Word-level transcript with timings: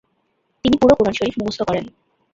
তিনি 0.65 0.75
পুরো 0.81 0.93
কুরআন 0.97 1.13
শরিফ 1.13 1.35
মুখস্থ 1.39 1.61
করেন। 1.61 1.85